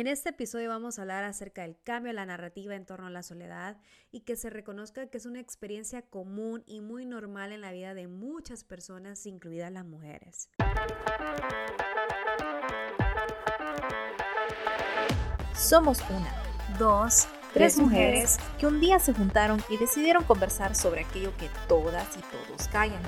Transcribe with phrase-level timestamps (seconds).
[0.00, 3.10] En este episodio vamos a hablar acerca del cambio de la narrativa en torno a
[3.10, 3.76] la soledad
[4.10, 7.92] y que se reconozca que es una experiencia común y muy normal en la vida
[7.92, 10.48] de muchas personas, incluidas las mujeres.
[15.54, 16.32] Somos una,
[16.78, 22.16] dos, tres mujeres que un día se juntaron y decidieron conversar sobre aquello que todas
[22.16, 23.02] y todos callan,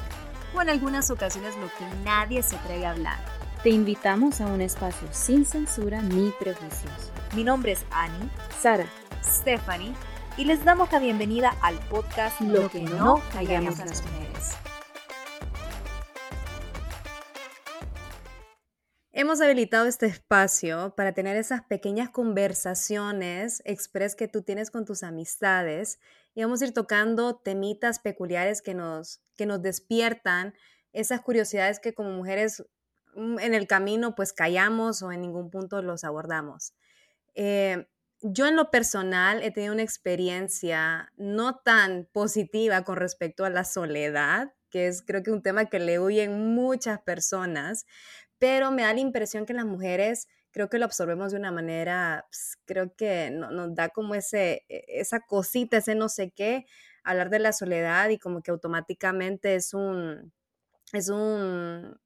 [0.54, 4.60] o en algunas ocasiones lo que nadie se atreve a hablar te invitamos a un
[4.60, 7.12] espacio sin censura ni prejuicios.
[7.36, 8.90] Mi nombre es Annie, Sara,
[9.22, 9.94] Stephanie
[10.36, 14.56] y les damos la bienvenida al podcast Lo, que, no callamos las mujeres.
[19.12, 25.04] Hemos habilitado este espacio para tener esas pequeñas conversaciones express que tú tienes con tus
[25.04, 26.00] amistades
[26.34, 30.53] y vamos a ir tocando temitas peculiares que nos, que nos despiertan
[30.92, 32.64] esas curiosidades que como mujeres
[33.14, 36.75] en el camino pues callamos o en ningún punto los abordamos.
[37.34, 37.86] Eh,
[38.22, 43.64] yo en lo personal he tenido una experiencia no tan positiva con respecto a la
[43.64, 47.84] soledad, que es creo que un tema que le huyen muchas personas,
[48.39, 52.27] pero me da la impresión que las mujeres creo que lo absorbemos de una manera,
[52.31, 56.67] pues, creo que nos da como ese, e, esa cosita, ese no sé qué,
[57.05, 60.33] hablar de la soledad y como que automáticamente es un,
[60.92, 61.98] es un,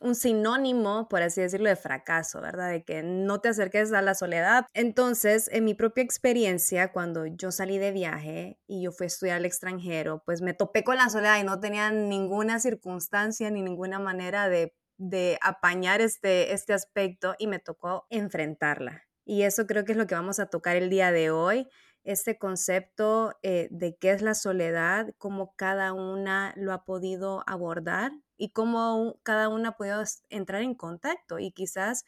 [0.00, 2.70] un sinónimo, por así decirlo, de fracaso, ¿verdad?
[2.70, 4.66] De que no te acerques a la soledad.
[4.74, 9.36] Entonces, en mi propia experiencia, cuando yo salí de viaje y yo fui a estudiar
[9.36, 13.98] al extranjero, pues me topé con la soledad y no tenía ninguna circunstancia ni ninguna
[13.98, 19.04] manera de, de apañar este, este aspecto y me tocó enfrentarla.
[19.24, 21.68] Y eso creo que es lo que vamos a tocar el día de hoy
[22.04, 28.12] este concepto eh, de qué es la soledad, cómo cada una lo ha podido abordar
[28.36, 32.04] y cómo cada una ha podido entrar en contacto y quizás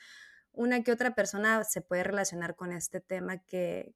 [0.53, 3.95] una que otra persona se puede relacionar con este tema que,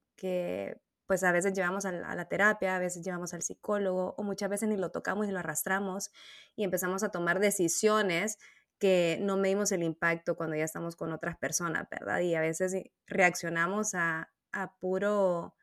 [1.07, 4.23] pues a veces llevamos a la, a la, terapia, a veces llevamos al psicólogo o
[4.23, 6.11] muchas veces ni lo tocamos y lo arrastramos
[6.57, 8.39] y empezamos a tomar decisiones
[8.79, 12.21] que no medimos el impacto cuando ya estamos con otras personas, ¿verdad?
[12.21, 12.75] Y a veces
[13.07, 15.55] reaccionamos a, a puro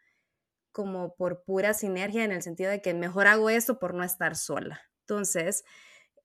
[0.73, 4.35] como por pura sinergia en el sentido de que mejor hago esto por no estar
[4.35, 4.81] sola.
[5.03, 5.63] Entonces,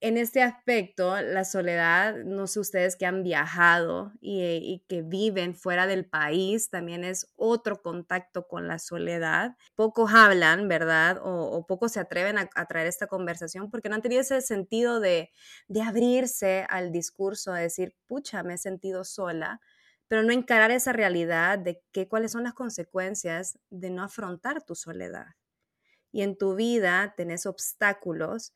[0.00, 5.88] en este aspecto, la soledad, no sé ustedes que han viajado y, que viven fuera
[5.88, 9.56] del país, también es otro contacto con la soledad.
[9.74, 11.18] Pocos hablan, ¿verdad?
[11.22, 15.30] O, pocos se atreven a, traer esta conversación porque no han tenido ese sentido de,
[15.66, 19.60] de abrirse al discurso, de decir, pucha, me he sentido sola
[20.08, 24.74] pero no encarar esa realidad de que, cuáles son las consecuencias de no afrontar tu
[24.74, 25.36] soledad.
[26.10, 28.54] Y en tu vida tenés obstáculos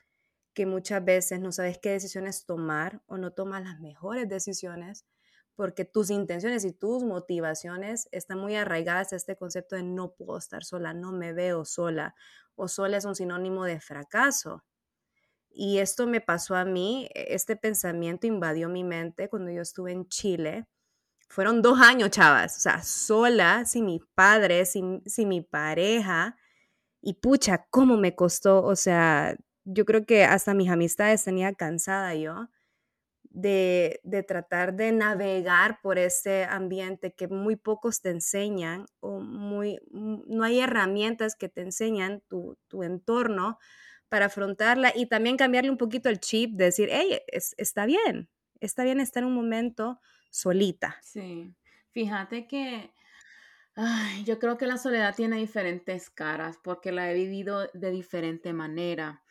[0.55, 5.07] que muchas veces no sabes qué decisiones tomar o no tomas las mejores decisiones
[5.55, 10.39] porque tus intenciones y tus motivaciones están muy arraigadas a este concepto de no puedo
[10.39, 12.15] estar sola, no me veo sola
[12.55, 14.65] o sola es un sinónimo de fracaso.
[15.51, 19.93] Y esto me pasó a mí, e, este pensamiento invadió mi mente cuando yo estuve
[19.93, 20.67] en Chile
[21.33, 26.37] fueron dos años, chavas, o sea, sola, sin mi padre, sin, mi pareja.
[27.01, 29.35] Y pucha, cómo me costó, o sea,
[29.65, 32.51] yo creo que hasta mis amistades tenía cansada yo
[33.31, 39.79] de, de, tratar de navegar por ese ambiente que muy pocos te enseñan o muy,
[39.91, 43.59] no hay herramientas que te enseñan tu, tu entorno
[44.11, 47.21] para afrontarla y también cambiarle un poquito el chip, de decir, hey,
[47.57, 48.29] está bien,
[48.61, 49.99] está bien estar en un momento
[50.33, 50.99] solita.
[51.03, 51.55] Sí,
[51.93, 52.91] fíjate que
[54.25, 59.23] yo creo que la soledad tiene diferentes caras porque la he vivido de diferente manera.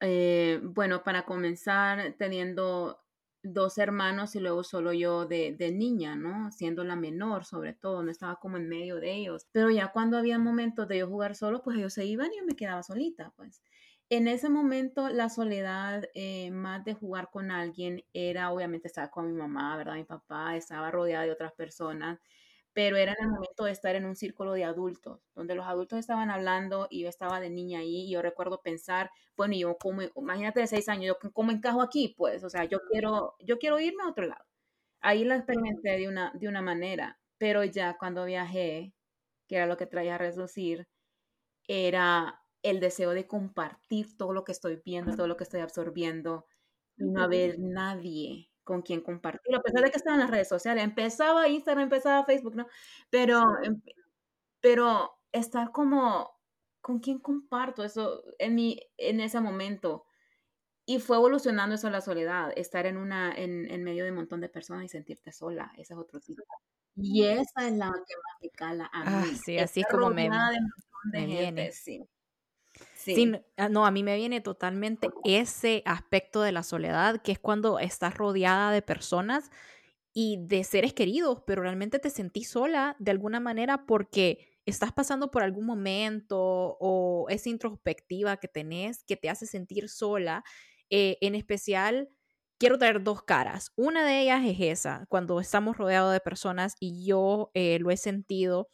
[0.00, 3.00] Eh, bueno, para comenzar, teniendo
[3.42, 6.50] dos hermanos y luego solo yo de, de, niña, ¿no?
[6.52, 9.46] Siendo la menor sobre todo, no estaba como en medio de ellos.
[9.52, 12.44] Pero ya cuando había momentos de yo jugar solo, pues ellos se iban y yo
[12.44, 13.62] me quedaba solita, pues.
[14.14, 19.26] En ese momento la soledad eh, más de jugar con alguien era obviamente estar con
[19.26, 19.94] mi mamá, ¿verdad?
[19.94, 22.20] Mi papá estaba rodeada de otras personas,
[22.74, 25.98] pero era en el momento de estar en un círculo de adultos, donde los adultos
[25.98, 30.02] estaban hablando y yo estaba de niña ahí y yo recuerdo pensar, bueno, yo como,
[30.02, 33.80] imagínate de seis años, yo cómo encajo aquí, pues, o sea, yo quiero, yo quiero
[33.80, 34.44] irme a otro lado.
[35.00, 38.92] Ahí la experimenté de una, de una manera, pero ya cuando viajé,
[39.48, 40.86] que era lo que traía a reducir,
[41.66, 46.46] era el deseo de compartir todo lo que estoy viendo, todo lo que estoy absorbiendo
[46.96, 50.48] y no haber nadie con quien compartir, a pesar de que estaba en las redes
[50.48, 52.66] sociales, empezaba Instagram, empezaba Facebook, ¿no?
[53.10, 53.82] Pero, em,
[54.60, 56.38] pero estar como,
[56.80, 60.04] ¿con quién comparto eso en, mi, en ese momento?
[60.86, 64.40] Y fue evolucionando eso la soledad, estar en, una, en, en medio de un montón
[64.40, 66.42] de personas y sentirte sola, ese es otro tipo.
[66.96, 69.34] Y esa es la que más me cala a ah, mí.
[69.34, 70.28] sí, así es como me,
[71.12, 71.72] me viene.
[71.72, 72.06] Sí.
[73.04, 73.32] Sí.
[73.56, 77.78] Ah, no, a mí me viene totalmente ese aspecto de la soledad, que es cuando
[77.78, 79.50] estás rodeada de personas
[80.14, 85.30] y de seres queridos, pero realmente te sentís sola de alguna manera porque estás pasando
[85.30, 90.44] por algún momento o esa introspectiva que tenés que te hace sentir sola.
[90.90, 92.10] Eh, en especial,
[92.58, 93.72] quiero traer dos caras.
[93.76, 97.96] Una de ellas es esa, cuando estamos rodeados de personas y yo eh, lo he
[97.96, 98.68] sentido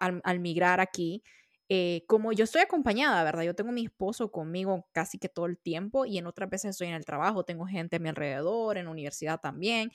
[0.00, 1.22] al, migrar aquí.
[1.70, 3.44] Eh, como yo estoy acompañada, ¿verdad?
[3.44, 6.88] Yo tengo mi esposo conmigo casi que todo el tiempo y en otras veces estoy
[6.88, 9.90] en el trabajo, tengo gente a mi alrededor, en universidad también,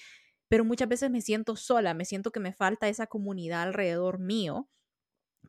[0.47, 4.67] pero muchas veces me siento sola, me siento que me falta esa comunidad alrededor mío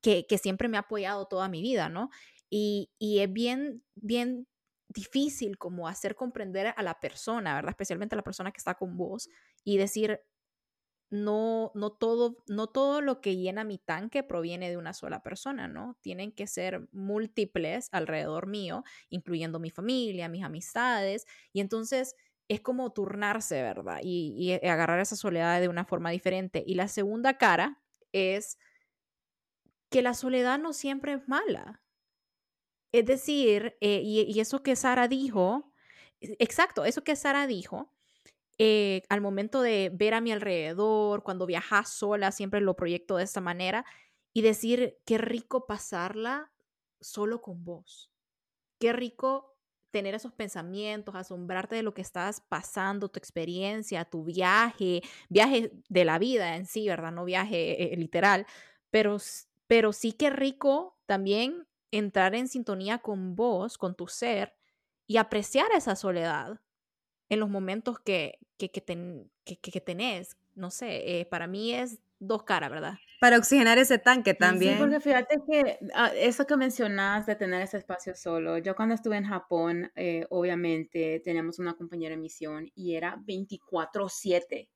[0.03, 2.11] que, siempre me ha apoyado toda mi vida, ¿no?
[2.51, 4.47] Y, y es bien, bien
[4.89, 7.71] difícil como hacer comprender a la persona, ¿verdad?
[7.71, 9.29] Especialmente a la persona que está con vos
[9.65, 10.21] y decir,
[11.11, 15.69] no, no, todo, no todo lo que llena mi tanque proviene de una sola persona,
[15.69, 15.97] ¿no?
[16.01, 22.17] Tienen que ser múltiples alrededor mío, incluyendo mi familia, mis amistades, y entonces
[22.49, 24.01] es como turnarse, ¿verdad?
[24.03, 26.65] Y, y agarrar esa soledad de una forma diferente.
[26.67, 27.81] Y la segunda cara
[28.13, 28.59] es
[29.91, 31.83] que la soledad no siempre es mala.
[32.93, 35.73] Es decir, eh, y, eso que Sara dijo,
[36.21, 37.93] e, exacto, eso que Sara dijo,
[38.63, 43.25] eh, al momento de ver a mi alrededor, cuando viajas sola, siempre lo proyecto de
[43.25, 43.87] esta manera,
[44.35, 46.53] y decir, qué rico pasarla
[47.01, 48.13] solo con vos.
[48.79, 49.57] Qué rico
[49.91, 56.05] tener esos pensamientos, asombrarte de lo que estás pasando, tu experiencia, tu viaje, viaje de
[56.05, 57.13] la vida en sí, ¿verdad?
[57.13, 58.45] No viaje eh, literal,
[58.91, 59.17] pero,
[59.69, 64.55] pero sí qué rico también entrar en sintonía con vos, con tu ser,
[65.07, 66.61] y apreciar esa soledad
[67.31, 70.37] en los momentos que, que, que, tenés.
[70.55, 72.99] No sé, eh, para mí es dos caras, ¿verdad?
[73.21, 74.75] Para oxigenar ese tanque también.
[74.75, 78.95] Sí, porque fíjate que ah, eso que mencionas de tener ese espacio solo, yo cuando
[78.95, 84.69] estuve en Japón, eh, obviamente teníamos una compañera de misión y era 24/7.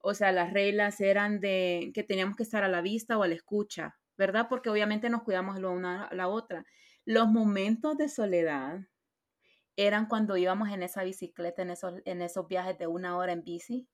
[0.00, 3.28] O sea, las reglas eran de que teníamos que estar a la vista o a
[3.28, 4.46] la escucha ¿verdad?
[4.48, 6.64] Porque obviamente nos cuidamos la una a la otra.
[7.04, 8.80] Los momentos de soledad
[9.76, 13.44] eran cuando íbamos en esa bicicleta, en esos, en esos viajes de una hora en
[13.44, 13.88] bici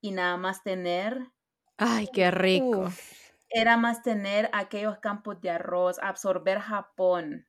[0.00, 1.32] y nada más tener...
[1.78, 2.88] Ay, qué rico.
[3.50, 7.46] era más tener aquellos campos de arroz, absorber Japón.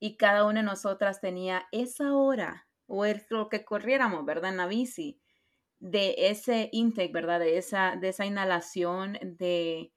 [0.00, 4.50] Y cada una de nosotras tenía esa hora, o es lo que corriéramos, ¿verdad?
[4.50, 5.20] En la bici,
[5.80, 7.40] de ese intake, ¿verdad?
[7.40, 9.92] De esa, de esa inhalación de,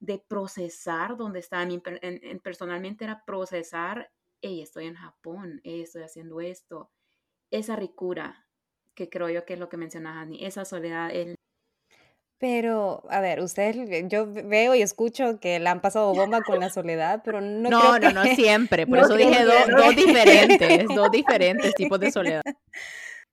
[0.00, 6.90] de procesar donde estaba, en, personalmente era procesar, hey, estoy en Japón, estoy haciendo esto,
[7.50, 8.46] esa ricura,
[8.94, 11.10] que creo yo que es lo que mencionas, Ani, esa soledad.
[11.10, 11.34] El...
[12.38, 16.70] Pero, a ver, ustedes, yo veo y escucho que le han pasado bomba con la
[16.70, 19.44] soledad, pero no No, no, no siempre, por eso dije
[19.76, 22.42] dos diferentes, dos diferentes tipos de soledad.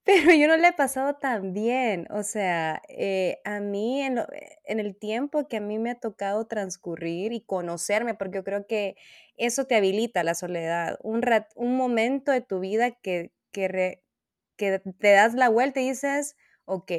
[0.07, 4.19] Pero yo no le he pasado tan bien, o sea, eh, a mí en,
[4.63, 8.68] en, el tiempo que a mí me ha tocado transcurrir y conocerme, porque yo creo
[8.68, 8.95] que
[9.36, 11.21] eso te habilita la soledad, un,
[11.56, 14.01] un momento de tu vida que, que,
[14.56, 16.89] que te das la vuelta y dices, ok,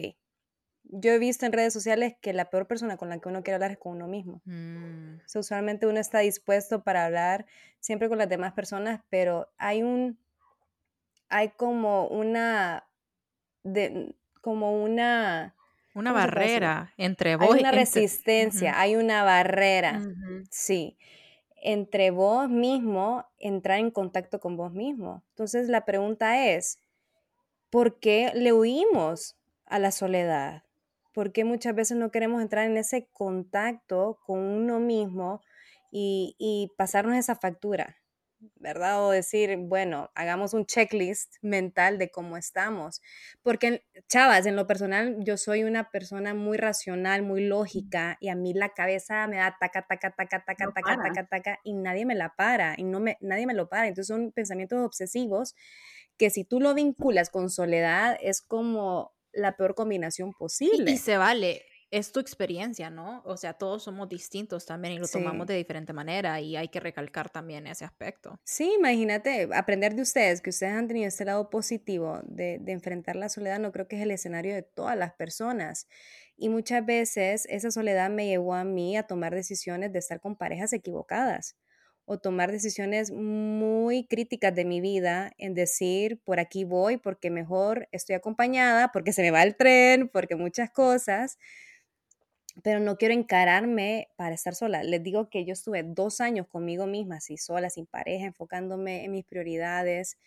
[0.83, 3.55] yo he visto en redes sociales que la peor persona con la que uno quiere
[3.55, 4.43] hablar es con uno mismo.
[4.45, 5.21] Mm.
[5.35, 7.47] usualmente uno está dispuesto para hablar
[7.81, 10.19] siempre con las demás personas, pero hay un,
[11.31, 12.88] hay como una
[13.63, 15.55] de como una...
[15.95, 20.01] Una barrera entre vos Hay una resistencia, hay una barrera,
[20.49, 20.97] sí,
[21.61, 25.25] entre vos mismo, entrar en contacto con vos mismo.
[25.31, 26.79] Entonces la pregunta es,
[27.71, 29.37] ¿por qué le huimos
[29.67, 30.63] a la soledad?
[31.13, 35.43] ¿Por qué muchas veces no queremos entrar en ese contacto con uno mismo
[35.91, 37.97] y, y pasarnos esa factura?
[38.57, 39.05] ¿Verdad?
[39.05, 43.01] O decir, bueno, hagamos un checklist mental de cómo estamos.
[43.43, 48.35] Porque, chavas, en lo personal, yo soy una persona muy racional, muy lógica, y a
[48.35, 52.15] mí la cabeza me da taca, taca, taca, taca, taca, taca, taca, y nadie me
[52.15, 53.89] la para, y no me, nadie me lo para.
[53.89, 55.55] Entonces son pensamientos obsesivos
[56.17, 60.91] que si tú lo vinculas con soledad, es como la peor combinación posible.
[60.91, 63.23] y se vale es tu experiencia, ¿no?
[63.25, 66.81] O sea, todos somos distintos también y lo tomamos de diferente manera y hay que
[66.81, 68.39] recalcar también ese aspecto.
[68.45, 73.15] Sí, imagínate, aprender de ustedes, que ustedes han tenido este lado positivo de, de enfrentar
[73.17, 75.87] la soledad, no creo que es el escenario de todas las personas.
[76.37, 80.37] Y muchas veces esa soledad me llevó a mí a tomar decisiones de estar con
[80.37, 81.57] parejas equivocadas
[82.07, 87.87] o tomar decisiones muy críticas de mi vida en decir, por aquí voy porque mejor
[87.93, 91.39] estoy acompañada, porque se me va el tren, porque muchas cosas
[92.63, 94.83] pero no quiero encararme para estar sola.
[94.83, 99.13] Les digo que yo estuve dos años conmigo misma, así sola, sin pareja, enfocándome en
[99.13, 100.19] mis prioridades.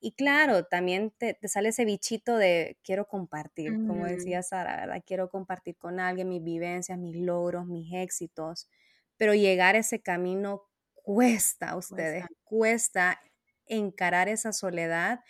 [0.00, 5.02] Y claro, también te, sale ese bichito de quiero compartir, como decía Sara, ¿verdad?
[5.06, 8.68] Quiero compartir con alguien mis vivencias, mis logros, mis éxitos,
[9.16, 10.62] pero llegar a ese camino
[10.94, 13.20] cuesta a ustedes, cuesta
[13.66, 15.20] encarar esa soledad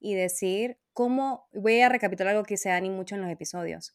[0.00, 1.48] y decir, ¿cómo?
[1.52, 3.94] Voy a recapitular algo que dice Ani mucho en los episodios.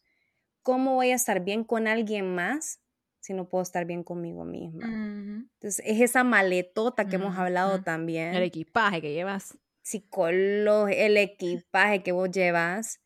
[0.62, 2.80] ¿Cómo voy a estar bien con alguien más
[3.20, 4.86] si no puedo estar bien conmigo misma?
[4.86, 8.34] Entonces, es esa maletota que hemos hablado también.
[8.34, 9.58] El equipaje que llevas.
[9.82, 13.00] Psicólogo, el equipaje que vos llevas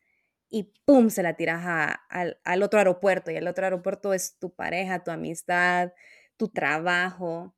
[0.48, 1.08] y ¡pum!
[1.08, 1.64] se la tiras
[2.08, 5.92] al, al otro aeropuerto y el otro aeropuerto es tu pareja, tu amistad,
[6.36, 7.54] tu trabajo.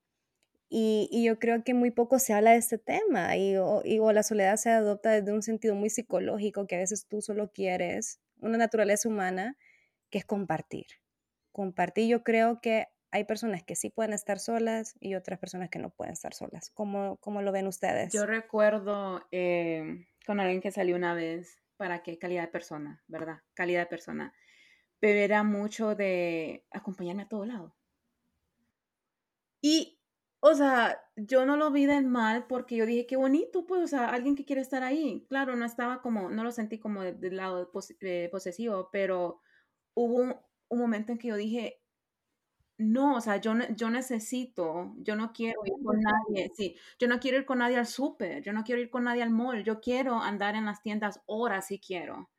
[0.71, 4.57] Y, yo creo que muy poco se habla de este tema y o, la soledad
[4.57, 9.09] se adopta desde un sentido muy psicológico que a veces tú solo quieres, una naturaleza
[9.09, 9.57] humana,
[10.11, 10.87] que es compartir.
[11.53, 15.79] Compartir, yo creo que hay personas que sí pueden estar solas y otras personas que
[15.79, 16.71] no pueden estar solas.
[16.75, 18.13] ¿Cómo, cómo lo ven ustedes?
[18.13, 23.03] Yo recuerdo eh, con alguien que salió una vez, ¿para qué calidad de persona?
[23.07, 23.39] ¿Verdad?
[23.55, 24.35] Calidad de persona.
[25.01, 27.75] Pero era mucho de acompañarme a todo lado.
[29.61, 29.99] Y
[30.41, 33.87] o sea, yo no lo vi del mal porque yo dije, qué bonito, pues, o
[33.89, 35.27] sea, alguien que quiere estar ahí.
[35.29, 39.41] Claro, no estaba como, no lo sentí como del lado eh, posesivo, pero
[39.99, 41.81] hubo un, momento en que yo dije,
[42.79, 47.19] no, o sea, yo, yo necesito, yo no quiero ir con nadie, sí, yo no
[47.19, 49.81] quiero ir con nadie al súper, yo no quiero ir con nadie al mall, yo
[49.81, 52.31] quiero andar en las tiendas horas si quiero.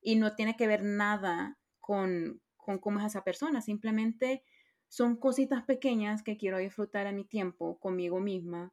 [0.00, 4.44] Y no tiene que ver nada con, con cómo es esa persona, simplemente
[4.86, 8.72] son cositas pequeñas que quiero disfrutar a mi tiempo conmigo misma.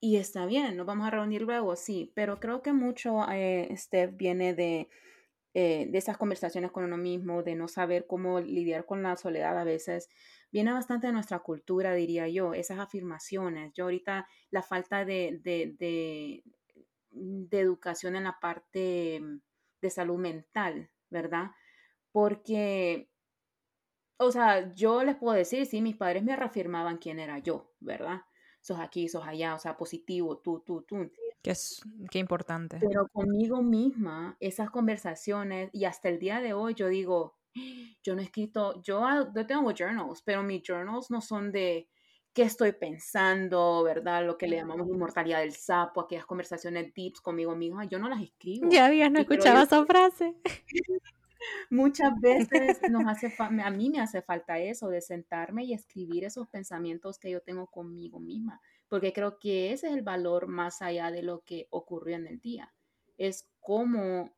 [0.00, 4.16] Y está bien, nos vamos a reunir luego, sí, pero creo que mucho, eh, Steph,
[4.16, 4.88] viene de,
[5.54, 9.58] eh, de esas conversaciones con uno mismo, de no saber cómo lidiar con la soledad
[9.58, 10.08] a veces.
[10.52, 13.72] Viene bastante de nuestra cultura, diría yo, esas afirmaciones.
[13.74, 16.44] Yo ahorita la falta de, de, de,
[17.10, 19.20] de educación en la parte
[19.80, 21.50] de salud mental, ¿verdad?
[22.12, 23.10] Porque
[24.18, 28.22] o sea, yo les puedo decir, sí, mis padres me reafirmaban quién era yo, ¿verdad?
[28.60, 31.10] Sos aquí, sos allá, o sea, positivo, tú, tú, tú.
[31.42, 32.78] Qué, es, qué importante.
[32.80, 37.36] Pero conmigo misma, esas conversaciones, y hasta el día de hoy yo digo,
[38.02, 39.02] yo no he escrito, yo,
[39.34, 41.88] yo tengo journals, pero mis journals no son de
[42.32, 44.24] qué estoy pensando, ¿verdad?
[44.24, 48.22] Lo que le llamamos inmortalidad del sapo, aquellas conversaciones deeps conmigo misma, yo no las
[48.22, 48.68] escribo.
[48.70, 50.34] Ya habías no escuchaba esa frase.
[51.70, 56.46] Muchas veces nos hace a mí me hace falta eso, de sentarme y escribir esos
[56.48, 61.12] pensamientos que yo tengo conmigo misma, porque creo que ese es el valor más allá
[61.12, 62.74] de lo que ocurrió en el día.
[63.16, 64.34] Es cómo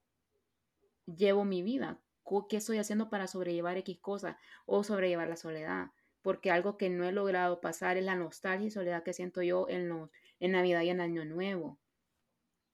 [1.07, 1.99] llevo mi vida,
[2.51, 5.87] qué estoy haciendo para sobrellevar X cosas o sobrellevar la soledad,
[6.21, 9.67] porque algo que no he logrado pasar es la nostalgia y soledad que siento yo
[9.71, 11.79] en, los, en Navidad y en Año Nuevo,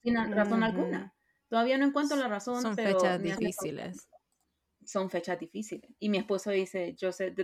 [0.03, 1.15] sin razón alguna.
[1.47, 2.61] Todavía no encuentro la razón.
[2.61, 4.08] Son fechas difíciles
[4.89, 5.91] son fechas difíciles.
[5.99, 7.35] Y mi esposo dice, yo sé,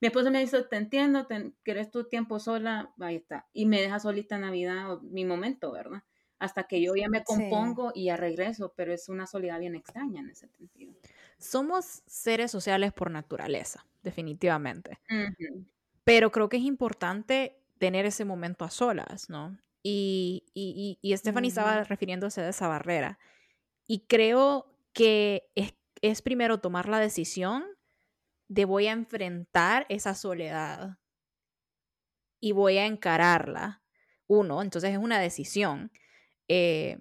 [0.00, 3.46] mi esposo me dice, te entiendo, te, quieres tu tiempo sola, ahí está.
[3.52, 6.02] Y me deja solita en Navidad, mi momento, ¿verdad?
[6.40, 10.20] Hasta que yo ya me compongo y ya regreso, pero es una soledad bien extraña
[10.20, 10.92] en ese sentido.
[11.38, 14.98] Somos seres sociales por naturaleza, definitivamente.
[16.02, 19.56] Pero creo que es importante tener ese momento a solas, ¿no?
[19.84, 23.20] Y, y, y, Stephanie estaba refiriéndose a esa barrera.
[23.86, 27.64] Y creo que es es primero tomar la decisión
[28.48, 30.98] de voy a enfrentar esa soledad
[32.40, 33.82] y voy a encararla.
[34.26, 35.90] Uno, entonces es una decisión.
[36.48, 36.98] Eh,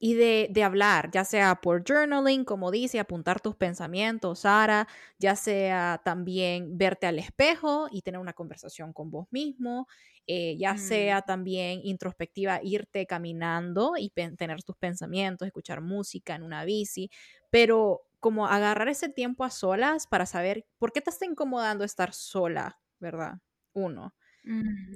[0.00, 4.86] y de, de, hablar, ya sea por journaling, como dice, apuntar tus pensamientos, Sara,
[5.18, 9.88] ya sea también verte al espejo y tener una conversación con vos mismo,
[10.30, 10.78] eh, ya mm.
[10.78, 17.10] sea también introspectiva, irte caminando y tener tus pensamientos, escuchar música en una bici,
[17.50, 22.12] pero como agarrar ese tiempo a solas para saber por qué te está incomodando estar
[22.12, 23.38] sola, ¿verdad?
[23.72, 24.14] Uno.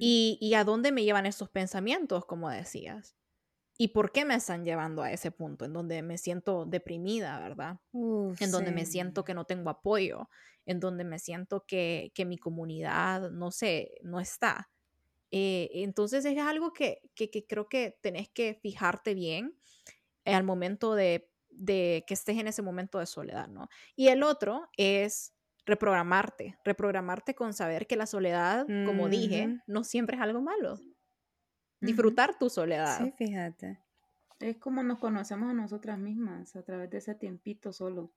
[0.00, 3.16] y, y, a dónde me llevan esos pensamientos, como decías.
[3.76, 7.80] Y por qué me están llevando a ese punto en donde me siento deprimida, ¿verdad?
[7.92, 10.28] en donde me siento que no tengo apoyo,
[10.66, 14.70] en donde me siento que, que mi comunidad, no sé, no está.
[15.30, 19.56] Eh, entonces es algo que, que, que, creo que tenés que fijarte bien
[20.24, 23.68] al momento de de que estés en ese momento de soledad, ¿no?
[23.96, 25.32] Y el otro es
[25.64, 30.78] reprogramarte, reprogramarte con saber que la soledad, como dije, no siempre es algo malo.
[31.80, 32.98] Disfrutar tu soledad.
[32.98, 33.80] Sí, fíjate.
[34.40, 38.12] Es como nos conocemos a nosotras mismas a través de ese tiempito solo.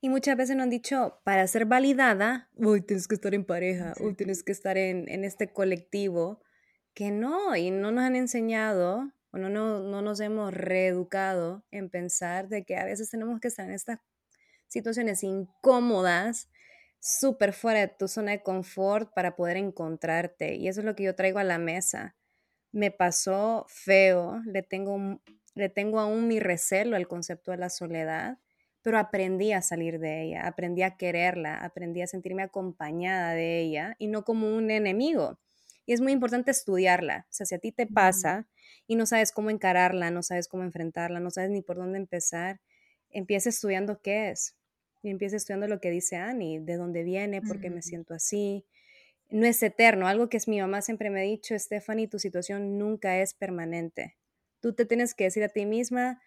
[0.00, 3.94] Y muchas veces nos han dicho, para ser validada, uy, tienes que estar en pareja,
[4.00, 6.42] uy, tienes que estar en, en, este colectivo,
[6.94, 12.48] que no, y no nos han enseñado, no, no, no nos hemos reeducado en pensar
[12.48, 13.98] de que a veces tenemos que estar en estas
[14.68, 16.50] situaciones incómodas,
[17.00, 20.54] súper fuera de tu zona de confort para poder encontrarte.
[20.56, 22.16] Y eso es lo que yo traigo a la mesa.
[22.72, 25.20] Me pasó feo, le tengo,
[25.54, 28.38] le tengo aún mi recelo al concepto de la soledad
[28.84, 33.96] pero aprendí a salir de ella, aprendí a quererla, aprendí a sentirme acompañada de ella
[33.98, 35.38] y no como un enemigo.
[35.86, 37.26] Y es muy importante estudiarla.
[37.30, 38.46] O sea, si a ti te pasa
[38.86, 42.60] y no sabes cómo encararla, no sabes cómo enfrentarla, no sabes ni por dónde empezar,
[43.10, 44.56] empieza estudiando qué es.
[45.02, 48.64] Y empieza estudiando lo que dice Annie, de dónde viene, por qué me siento así.
[49.28, 50.08] No es eterno.
[50.08, 54.16] Algo que es mi mamá siempre me ha dicho, Stephanie, tu situación nunca es permanente.
[54.60, 56.22] Tú te tienes que decir a ti misma,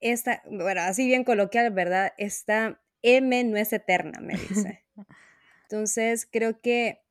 [0.00, 2.12] esta, bueno, así bien coloquial, ¿verdad?
[2.18, 4.84] Esta M no es eterna, me dice.
[5.62, 7.02] Entonces, creo que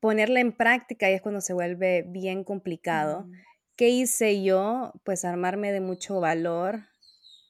[0.00, 3.28] ponerla en práctica y es cuando se vuelve bien complicado.
[3.76, 4.92] ¿Qué hice yo?
[5.04, 6.80] Pues armarme de mucho valor,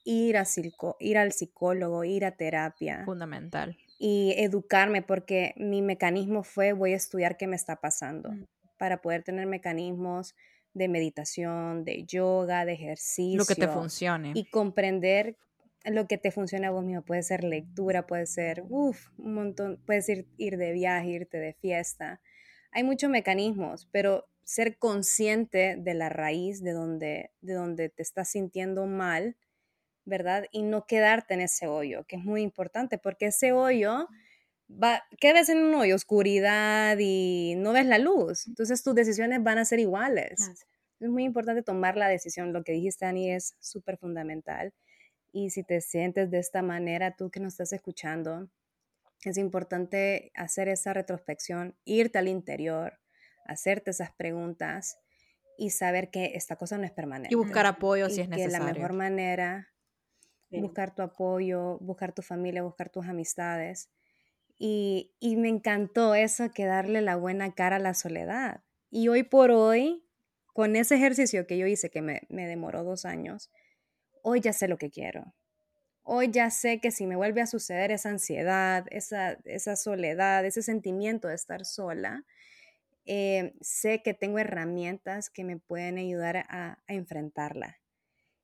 [0.03, 0.45] ir, a
[0.99, 3.03] ir al psicólogo, ir a terapia.
[3.05, 3.77] Fundamental.
[3.97, 8.45] Y educarme, porque mi mecanismo fue voy a estudiar qué me está pasando mm.
[8.77, 10.35] para poder tener mecanismos
[10.73, 13.37] de meditación, de yoga, de ejercicio.
[13.37, 14.31] Lo que te funcione.
[14.33, 15.35] Y comprender
[15.85, 17.03] lo que te funciona a vos mismo.
[17.03, 21.53] Puede ser lectura, puede ser, uff, un montón, puedes ir, ir de viaje, irte de
[21.53, 22.21] fiesta.
[22.71, 28.29] Hay muchos mecanismos, pero ser consciente de la raíz de donde, de donde te estás
[28.29, 29.37] sintiendo mal,
[30.05, 30.45] ¿verdad?
[30.51, 34.07] Y no quedarte en ese hoyo, que es muy importante, porque ese hoyo
[34.69, 38.47] va, quedas en un hoyo, oscuridad y no ves la luz.
[38.47, 40.39] Entonces tus decisiones van a ser iguales.
[40.99, 42.53] Es muy importante tomar la decisión.
[42.53, 44.73] Lo que dijiste, Ani, es súper fundamental.
[45.31, 48.49] Y si te sientes de esta manera, tú que nos estás escuchando,
[49.29, 52.99] es importante hacer esa retrospección, irte al interior,
[53.45, 54.97] hacerte esas preguntas
[55.57, 57.33] y saber que esta cosa no es permanente.
[57.33, 58.57] Y buscar apoyo si es necesario.
[58.57, 59.69] Que la mejor manera,
[60.49, 63.89] buscar tu apoyo, buscar tu familia, buscar tus amistades
[64.63, 68.63] y, me encantó eso, que darle la buena cara a la soledad.
[68.91, 70.05] Y hoy por hoy,
[70.53, 73.49] con ese ejercicio que yo hice, que me, demoró dos años,
[74.21, 75.33] hoy ya sé lo que quiero.
[76.03, 80.61] Hoy ya sé que si me vuelve a suceder esa ansiedad, esa, esa soledad, ese
[80.61, 82.25] sentimiento de estar sola,
[83.05, 87.79] eh, sé que tengo herramientas que me pueden ayudar a, enfrentarla.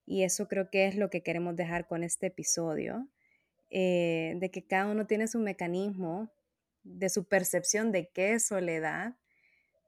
[0.06, 3.08] Y eso creo que es lo que queremos dejar con este episodio.
[3.70, 6.32] Eh, de que cada uno tiene su mecanismo
[6.84, 9.16] de su percepción de qué es soledad,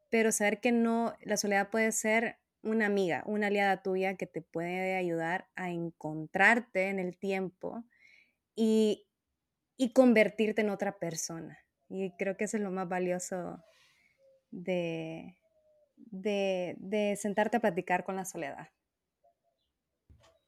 [0.10, 4.41] pero saber que no, la soledad puede ser una amiga, una aliada tuya que te
[4.41, 7.84] puede ayudar a encontrarte en el tiempo
[8.56, 9.06] y,
[9.93, 11.58] convertirte en otra persona.
[11.88, 13.63] Y creo que eso es lo más valioso
[14.52, 15.38] de,
[15.95, 18.67] de, sentarte a platicar con la soledad.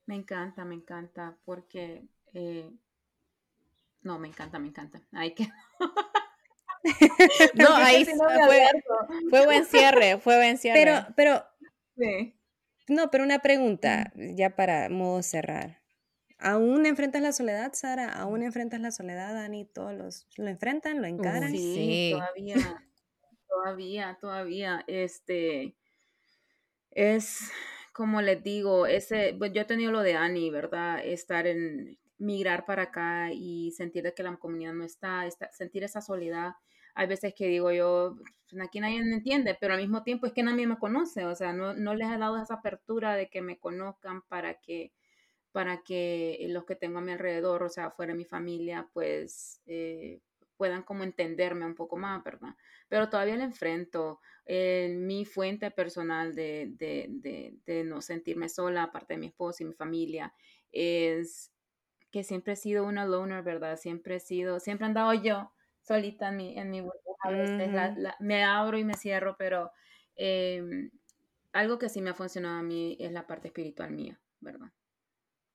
[0.05, 2.69] Me encanta, me encanta, porque eh,
[4.01, 5.01] no, me encanta, me encanta.
[5.35, 5.47] Que.
[7.53, 8.15] no, ahí fue,
[9.29, 10.79] fue, buen cierre, fue buen cierre.
[10.79, 11.50] Pero, pero.
[12.01, 12.35] Sí.
[12.87, 15.81] No, pero una pregunta, ya para modo cerrar.
[16.39, 18.11] ¿Aún enfrentas la soledad, Sara?
[18.11, 19.65] ¿Aún enfrentas la soledad, Dani?
[19.65, 21.51] ¿Todos los, lo enfrentan, lo encaran?
[21.51, 22.55] sí, todavía,
[23.47, 24.83] todavía, todavía.
[24.87, 25.75] Este,
[26.89, 27.51] es,
[27.93, 31.05] como les digo, ese, pues yo he tenido lo de Ani, ¿verdad?
[31.05, 36.01] Estar en, migrar para acá y sentir de que la comunidad no está, sentir esa
[36.01, 36.53] soledad.
[36.95, 38.17] Hay veces que digo yo,
[38.49, 41.35] pues, aquí nadie me entiende, pero al mismo tiempo es que nadie me conoce, o
[41.35, 44.93] sea, no, no les he dado esa apertura de que me conozcan para que,
[45.51, 49.61] para que los que tengo a mi alrededor, o sea, fuera de mi familia, pues
[49.65, 50.21] eh,
[50.57, 52.55] puedan como entenderme un poco más, ¿verdad?
[52.87, 54.19] Pero todavía le enfrento.
[54.45, 59.63] en mi fuente personal de, de, de, de no sentirme sola, aparte de mi esposo
[59.63, 60.33] y mi familia,
[60.71, 61.51] es
[62.11, 63.77] que siempre he sido una loner, ¿verdad?
[63.77, 65.51] Siempre he sido, siempre he andado yo
[65.81, 67.21] solita en mi, en mi burbuja.
[67.23, 67.69] A veces
[68.19, 69.71] me abro y me cierro, pero
[70.15, 70.91] em,
[71.53, 74.71] algo que sí me ha funcionado a mí es la parte espiritual mía, ¿verdad?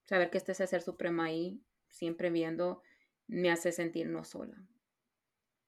[0.04, 2.82] Saber que este es el ser supremo ahí, siempre viendo,
[3.26, 4.56] me hace sentir no sola.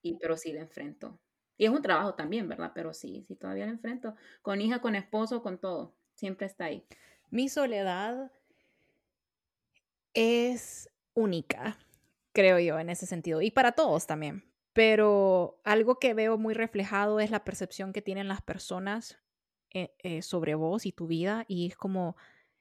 [0.03, 1.19] Y pero sí la enfrento.
[1.57, 2.71] Y es un trabajo también, ¿verdad?
[2.75, 4.15] Pero sí, sí todavía la enfrento.
[4.43, 5.97] Con hija, con esposo, con todo.
[6.15, 6.87] Siempre está ahí.
[7.31, 8.31] Mi soledad
[10.15, 11.79] es única,
[12.33, 13.43] creo yo, en ese sentido.
[13.43, 14.45] Y para todos también.
[14.73, 19.19] Pero algo que veo muy reflejado es la percepción que tienen las personas
[19.71, 21.45] eh, eh, sobre vos y tu vida.
[21.49, 22.17] Y es como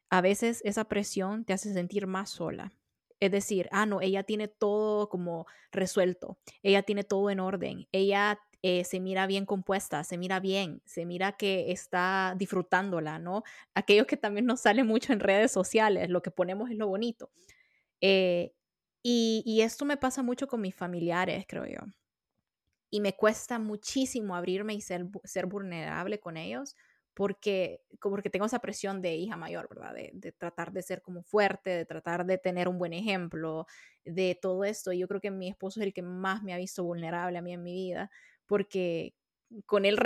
[0.10, 2.74] a veces esa presión te hace sentir más sola.
[3.20, 8.40] Es decir, ah, no, ella tiene todo como resuelto, ella tiene todo en orden, ella
[8.62, 13.44] eh, se mira bien compuesta, se mira bien, se mira que está disfrutándola, ¿no?
[13.74, 17.32] Aquellos que también nos sale mucho en redes sociales, lo que ponemos es lo bonito.
[18.02, 18.54] Eh,
[19.10, 21.80] y, esto me pasa mucho con mis familiares, creo yo.
[22.90, 26.76] Y me cuesta muchísimo abrirme y ser, ser vulnerable con ellos
[27.14, 29.94] porque, porque tengo esa presión de hija mayor, ¿verdad?
[29.94, 33.66] De, de, tratar de ser como fuerte, de tratar de tener un buen ejemplo,
[34.04, 34.92] de todo esto.
[34.92, 37.42] Y yo creo que mi esposo es el que más me ha visto vulnerable a
[37.42, 38.12] mí en mi vida,
[38.46, 39.16] porque
[39.66, 39.98] con él,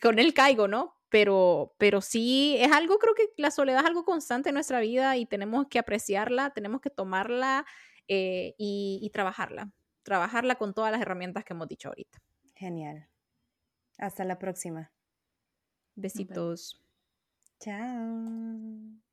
[0.00, 0.96] con él caigo, ¿no?
[1.10, 5.16] Pero, pero sí, es algo, creo que la soledad es algo constante en nuestra vida
[5.16, 7.66] y tenemos que apreciarla, tenemos que tomarla
[8.08, 12.18] eh, y, y trabajarla, trabajarla con todas las herramientas que hemos dicho ahorita.
[12.54, 13.08] Genial.
[13.98, 14.92] Hasta la próxima.
[15.96, 16.80] Besitos.
[17.60, 19.07] Chao.